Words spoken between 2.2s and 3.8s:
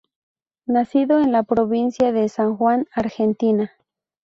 San Juan, Argentina.